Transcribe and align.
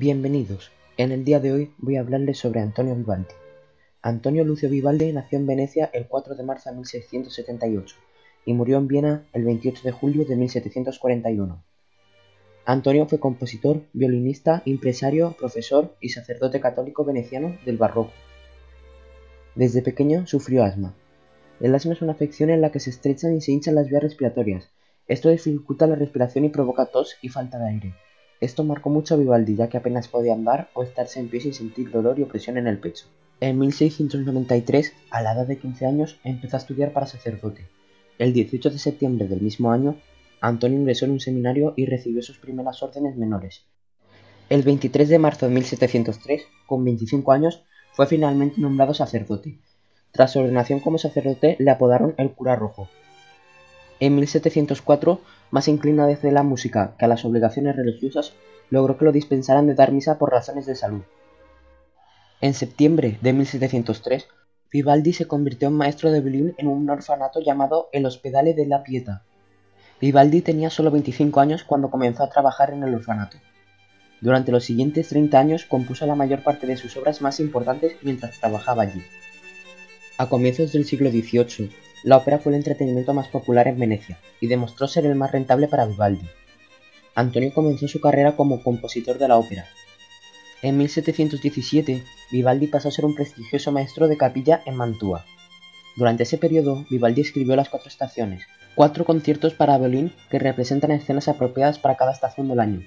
Bienvenidos. 0.00 0.70
En 0.96 1.10
el 1.10 1.24
día 1.24 1.40
de 1.40 1.52
hoy 1.52 1.72
voy 1.78 1.96
a 1.96 2.00
hablarles 2.02 2.38
sobre 2.38 2.60
Antonio 2.60 2.94
Vivaldi. 2.94 3.34
Antonio 4.00 4.44
Lucio 4.44 4.70
Vivaldi 4.70 5.12
nació 5.12 5.40
en 5.40 5.46
Venecia 5.48 5.90
el 5.92 6.06
4 6.06 6.36
de 6.36 6.44
marzo 6.44 6.70
de 6.70 6.76
1678 6.76 7.96
y 8.44 8.52
murió 8.52 8.78
en 8.78 8.86
Viena 8.86 9.26
el 9.32 9.44
28 9.44 9.82
de 9.82 9.90
julio 9.90 10.24
de 10.24 10.36
1741. 10.36 11.64
Antonio 12.64 13.08
fue 13.08 13.18
compositor, 13.18 13.82
violinista, 13.92 14.62
empresario, 14.66 15.34
profesor 15.36 15.96
y 16.00 16.10
sacerdote 16.10 16.60
católico 16.60 17.04
veneciano 17.04 17.58
del 17.64 17.76
barroco. 17.76 18.12
Desde 19.56 19.82
pequeño 19.82 20.28
sufrió 20.28 20.62
asma. 20.62 20.94
El 21.58 21.74
asma 21.74 21.94
es 21.94 22.02
una 22.02 22.12
afección 22.12 22.50
en 22.50 22.60
la 22.60 22.70
que 22.70 22.78
se 22.78 22.90
estrechan 22.90 23.34
y 23.34 23.40
se 23.40 23.50
hinchan 23.50 23.74
las 23.74 23.88
vías 23.88 24.04
respiratorias. 24.04 24.70
Esto 25.08 25.28
dificulta 25.28 25.88
la 25.88 25.96
respiración 25.96 26.44
y 26.44 26.50
provoca 26.50 26.86
tos 26.86 27.16
y 27.20 27.30
falta 27.30 27.58
de 27.58 27.68
aire. 27.68 27.94
Esto 28.40 28.62
marcó 28.62 28.90
mucho 28.90 29.14
a 29.14 29.16
Vivaldi, 29.16 29.56
ya 29.56 29.68
que 29.68 29.76
apenas 29.76 30.08
podía 30.08 30.32
andar 30.32 30.70
o 30.74 30.82
estarse 30.82 31.18
en 31.18 31.28
pie 31.28 31.40
sin 31.40 31.54
sentir 31.54 31.90
dolor 31.90 32.18
y 32.18 32.22
opresión 32.22 32.56
en 32.56 32.68
el 32.68 32.78
pecho. 32.78 33.06
En 33.40 33.58
1693, 33.58 34.92
a 35.10 35.22
la 35.22 35.32
edad 35.32 35.46
de 35.46 35.58
15 35.58 35.86
años, 35.86 36.18
empezó 36.24 36.56
a 36.56 36.60
estudiar 36.60 36.92
para 36.92 37.06
sacerdote. 37.06 37.66
El 38.18 38.32
18 38.32 38.70
de 38.70 38.78
septiembre 38.78 39.28
del 39.28 39.40
mismo 39.40 39.72
año, 39.72 39.96
Antonio 40.40 40.78
ingresó 40.78 41.04
en 41.04 41.12
un 41.12 41.20
seminario 41.20 41.74
y 41.76 41.86
recibió 41.86 42.22
sus 42.22 42.38
primeras 42.38 42.82
órdenes 42.82 43.16
menores. 43.16 43.64
El 44.48 44.62
23 44.62 45.08
de 45.08 45.18
marzo 45.18 45.46
de 45.46 45.54
1703, 45.54 46.42
con 46.66 46.84
25 46.84 47.32
años, 47.32 47.64
fue 47.92 48.06
finalmente 48.06 48.60
nombrado 48.60 48.94
sacerdote. 48.94 49.58
Tras 50.12 50.32
su 50.32 50.38
ordenación 50.38 50.80
como 50.80 50.98
sacerdote, 50.98 51.56
le 51.58 51.70
apodaron 51.70 52.14
el 52.18 52.32
cura 52.32 52.56
rojo. 52.56 52.88
En 54.00 54.14
1704, 54.14 55.20
más 55.50 55.68
inclinado 55.68 56.08
desde 56.08 56.30
la 56.30 56.42
música 56.42 56.94
que 56.98 57.04
a 57.04 57.08
las 57.08 57.24
obligaciones 57.24 57.74
religiosas, 57.74 58.32
logró 58.70 58.96
que 58.96 59.04
lo 59.04 59.12
dispensaran 59.12 59.66
de 59.66 59.74
dar 59.74 59.92
misa 59.92 60.18
por 60.18 60.30
razones 60.30 60.66
de 60.66 60.76
salud. 60.76 61.02
En 62.40 62.54
septiembre 62.54 63.18
de 63.20 63.32
1703, 63.32 64.28
Vivaldi 64.70 65.12
se 65.12 65.26
convirtió 65.26 65.68
en 65.68 65.74
maestro 65.74 66.12
de 66.12 66.20
violín 66.20 66.54
en 66.58 66.68
un 66.68 66.88
orfanato 66.88 67.40
llamado 67.40 67.88
el 67.92 68.06
Hospedale 68.06 68.54
de 68.54 68.66
la 68.66 68.82
Pieta. 68.82 69.24
Vivaldi 70.00 70.42
tenía 70.42 70.70
solo 70.70 70.90
25 70.90 71.40
años 71.40 71.64
cuando 71.64 71.90
comenzó 71.90 72.22
a 72.22 72.30
trabajar 72.30 72.70
en 72.70 72.84
el 72.84 72.94
orfanato. 72.94 73.38
Durante 74.20 74.52
los 74.52 74.64
siguientes 74.64 75.08
30 75.08 75.38
años 75.38 75.64
compuso 75.64 76.06
la 76.06 76.14
mayor 76.14 76.42
parte 76.42 76.66
de 76.66 76.76
sus 76.76 76.96
obras 76.96 77.22
más 77.22 77.40
importantes 77.40 77.96
mientras 78.02 78.38
trabajaba 78.38 78.82
allí. 78.82 79.02
A 80.18 80.28
comienzos 80.28 80.72
del 80.72 80.84
siglo 80.84 81.10
XVIII, 81.10 81.70
la 82.04 82.16
ópera 82.16 82.38
fue 82.38 82.52
el 82.52 82.56
entretenimiento 82.56 83.12
más 83.12 83.28
popular 83.28 83.68
en 83.68 83.78
Venecia 83.78 84.18
y 84.40 84.46
demostró 84.46 84.86
ser 84.86 85.06
el 85.06 85.14
más 85.14 85.32
rentable 85.32 85.68
para 85.68 85.86
Vivaldi. 85.86 86.26
Antonio 87.14 87.52
comenzó 87.52 87.88
su 87.88 88.00
carrera 88.00 88.36
como 88.36 88.62
compositor 88.62 89.18
de 89.18 89.28
la 89.28 89.36
ópera. 89.36 89.66
En 90.62 90.76
1717, 90.76 92.04
Vivaldi 92.30 92.66
pasó 92.68 92.88
a 92.88 92.92
ser 92.92 93.04
un 93.04 93.14
prestigioso 93.14 93.72
maestro 93.72 94.08
de 94.08 94.16
capilla 94.16 94.62
en 94.66 94.76
Mantua. 94.76 95.24
Durante 95.96 96.22
ese 96.22 96.38
periodo, 96.38 96.84
Vivaldi 96.90 97.22
escribió 97.22 97.56
las 97.56 97.68
cuatro 97.68 97.88
estaciones, 97.88 98.42
cuatro 98.76 99.04
conciertos 99.04 99.54
para 99.54 99.78
violín 99.78 100.12
que 100.30 100.38
representan 100.38 100.92
escenas 100.92 101.26
apropiadas 101.26 101.78
para 101.78 101.96
cada 101.96 102.12
estación 102.12 102.48
del 102.48 102.60
año. 102.60 102.82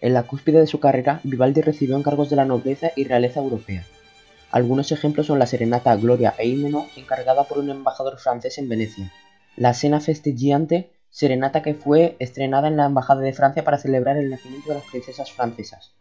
En 0.00 0.14
la 0.14 0.22
cúspide 0.22 0.60
de 0.60 0.66
su 0.66 0.78
carrera, 0.78 1.20
Vivaldi 1.24 1.60
recibió 1.60 1.96
encargos 1.96 2.30
de 2.30 2.36
la 2.36 2.44
nobleza 2.44 2.92
y 2.94 3.04
realeza 3.04 3.40
europea. 3.40 3.84
Algunos 4.50 4.90
ejemplos 4.90 5.26
son 5.26 5.38
la 5.38 5.46
serenata 5.46 5.94
Gloria 5.94 6.34
e 6.36 6.46
Himno, 6.48 6.86
encargada 6.96 7.44
por 7.44 7.58
un 7.58 7.70
embajador 7.70 8.18
francés 8.18 8.58
en 8.58 8.68
Venecia, 8.68 9.12
la 9.56 9.74
Cena 9.74 10.00
Festeggiante, 10.00 10.90
serenata 11.08 11.62
que 11.62 11.74
fue 11.74 12.16
estrenada 12.18 12.66
en 12.66 12.76
la 12.76 12.86
Embajada 12.86 13.20
de 13.20 13.32
Francia 13.32 13.62
para 13.62 13.78
celebrar 13.78 14.16
el 14.16 14.28
nacimiento 14.28 14.70
de 14.70 14.76
las 14.76 14.84
princesas 14.84 15.30
francesas. 15.30 15.92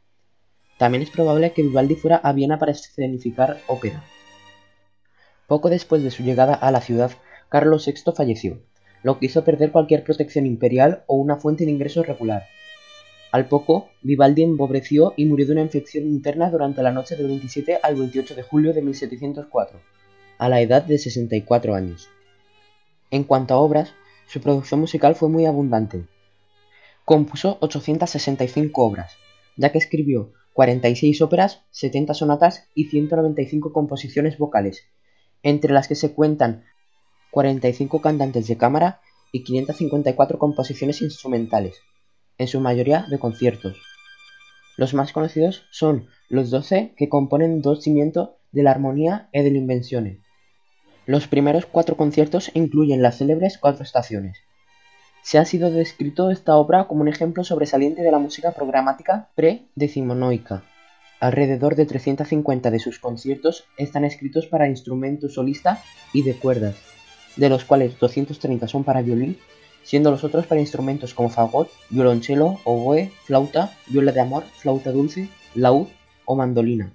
También 0.77 1.03
es 1.03 1.11
probable 1.11 1.51
que 1.51 1.61
Vivaldi 1.61 1.95
fuera 1.95 2.17
a 2.17 2.33
Viena 2.33 2.57
para 2.57 2.71
escenificar 2.71 3.59
ópera. 3.67 4.03
Poco 5.45 5.69
después 5.69 6.01
de 6.01 6.11
su 6.11 6.23
llegada 6.23 6.53
a 6.53 6.71
la 6.71 6.81
ciudad, 6.81 7.11
Carlos 7.49 7.85
VI 7.85 8.13
falleció, 8.15 8.61
lo 9.03 9.19
que 9.19 9.27
hizo 9.27 9.43
perder 9.43 9.71
cualquier 9.71 10.03
protección 10.03 10.45
imperial 10.45 11.03
o 11.05 11.15
una 11.15 11.35
fuente 11.35 11.65
de 11.65 11.71
ingresos 11.71 12.07
regular. 12.07 12.47
Al 13.31 13.47
poco, 13.47 13.89
Vivaldi 14.01 14.41
empobreció 14.41 15.13
y 15.15 15.25
murió 15.25 15.45
de 15.45 15.51
una 15.51 15.61
infección 15.61 16.05
interna 16.05 16.49
durante 16.49 16.81
la 16.81 16.91
noche 16.91 17.15
del 17.15 17.27
27 17.27 17.79
al 17.83 17.95
28 17.95 18.33
de 18.33 18.41
julio 18.41 18.73
de 18.73 18.81
1704, 18.81 19.79
a 20.39 20.49
la 20.49 20.61
edad 20.61 20.81
de 20.81 20.97
64 20.97 21.75
años. 21.75 22.09
En 23.11 23.23
cuanto 23.23 23.53
a 23.53 23.59
obras, 23.59 23.93
su 24.25 24.41
producción 24.41 24.79
musical 24.79 25.13
fue 25.13 25.29
muy 25.29 25.45
abundante. 25.45 26.07
Compuso 27.05 27.59
865 27.61 28.83
obras, 28.83 29.13
ya 29.57 29.71
que 29.71 29.77
escribió 29.77 30.33
46 30.53 31.21
óperas, 31.21 31.61
70 31.69 32.15
sonatas 32.15 32.67
y 32.73 32.85
195 32.85 33.71
composiciones 33.71 34.39
vocales, 34.39 34.85
entre 35.43 35.71
las 35.71 35.87
que 35.87 35.93
se 35.93 36.13
cuentan 36.13 36.63
45 37.29 38.01
cantantes 38.01 38.47
de 38.47 38.57
cámara 38.57 39.01
y 39.31 39.43
554 39.43 40.39
composiciones 40.39 41.03
instrumentales 41.03 41.79
en 42.39 42.47
su 42.47 42.59
mayoría 42.59 43.05
de 43.09 43.19
conciertos. 43.19 43.77
Los 44.77 44.93
más 44.93 45.11
conocidos 45.11 45.65
son 45.69 46.07
los 46.29 46.49
doce 46.49 46.93
que 46.97 47.09
componen 47.09 47.61
dos 47.61 47.83
cimientos 47.83 48.29
de 48.51 48.63
la 48.63 48.71
armonía 48.71 49.29
y 49.31 49.43
de 49.43 49.51
la 49.51 49.57
invención. 49.57 50.23
Los 51.05 51.27
primeros 51.27 51.65
cuatro 51.65 51.97
conciertos 51.97 52.49
incluyen 52.53 53.01
las 53.01 53.17
célebres 53.17 53.57
cuatro 53.57 53.83
estaciones. 53.83 54.37
Se 55.21 55.37
ha 55.37 55.45
sido 55.45 55.69
descrito 55.69 56.31
esta 56.31 56.55
obra 56.55 56.87
como 56.87 57.01
un 57.01 57.07
ejemplo 57.07 57.43
sobresaliente 57.43 58.01
de 58.01 58.11
la 58.11 58.19
música 58.19 58.51
programática 58.51 59.29
pre-decimonoica. 59.35 60.63
Alrededor 61.19 61.75
de 61.75 61.85
350 61.85 62.71
de 62.71 62.79
sus 62.79 62.99
conciertos 62.99 63.65
están 63.77 64.05
escritos 64.05 64.47
para 64.47 64.69
instrumento 64.69 65.27
solista 65.27 65.83
y 66.13 66.23
de 66.23 66.35
cuerdas, 66.35 66.77
de 67.35 67.49
los 67.49 67.65
cuales 67.65 67.99
230 67.99 68.67
son 68.69 68.85
para 68.85 69.01
violín 69.01 69.37
siendo 69.83 70.11
los 70.11 70.23
otros 70.23 70.45
para 70.45 70.61
instrumentos 70.61 71.13
como 71.13 71.29
fagot, 71.29 71.69
violonchelo, 71.89 72.59
oboe, 72.63 73.11
flauta, 73.23 73.75
viola 73.87 74.11
de 74.11 74.21
amor, 74.21 74.43
flauta 74.57 74.91
dulce, 74.91 75.29
laúd 75.55 75.87
o 76.25 76.35
mandolina. 76.35 76.91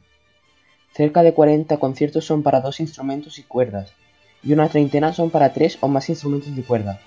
Cerca 0.92 1.22
de 1.22 1.34
40 1.34 1.76
conciertos 1.78 2.24
son 2.24 2.42
para 2.42 2.60
dos 2.60 2.80
instrumentos 2.80 3.38
y 3.38 3.42
cuerdas, 3.42 3.92
y 4.42 4.52
una 4.52 4.68
treintena 4.68 5.12
son 5.12 5.30
para 5.30 5.52
tres 5.52 5.78
o 5.80 5.88
más 5.88 6.08
instrumentos 6.08 6.54
de 6.54 6.62
cuerda. 6.62 7.00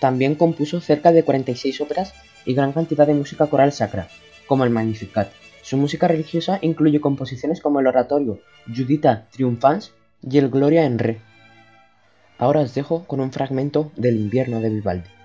También 0.00 0.34
compuso 0.34 0.80
cerca 0.80 1.12
de 1.12 1.24
46 1.24 1.80
óperas 1.80 2.14
y 2.44 2.54
gran 2.54 2.72
cantidad 2.72 3.06
de 3.06 3.14
música 3.14 3.46
coral 3.46 3.72
sacra, 3.72 4.08
como 4.46 4.64
el 4.64 4.70
Magnificat. 4.70 5.30
Su 5.62 5.76
música 5.76 6.08
religiosa 6.08 6.58
incluye 6.62 7.00
composiciones 7.00 7.60
como 7.60 7.80
el 7.80 7.86
oratorio 7.86 8.40
Judita 8.66 9.26
Triumphans 9.30 9.92
y 10.22 10.38
el 10.38 10.48
Gloria 10.48 10.84
en 10.84 10.98
Re. 10.98 11.20
Ahora 12.40 12.60
os 12.60 12.74
dejo 12.74 13.04
con 13.06 13.20
un 13.20 13.32
fragmento 13.32 13.92
del 13.96 14.16
invierno 14.16 14.60
de 14.60 14.70
Vivaldi. 14.70 15.19